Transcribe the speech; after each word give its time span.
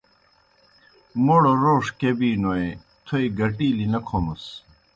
موْڑ 1.23 1.41
روݜ 1.63 1.85
کیْہ 1.99 2.11
بِینوْ 2.17 2.51
تھوئے 3.05 3.23
گٹِیلیْ 3.37 3.87
نہ 3.93 3.99
کھومَس۔ 4.07 4.45